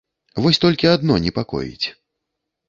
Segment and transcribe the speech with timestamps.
[0.45, 1.87] Вось толькі адно непакоіць.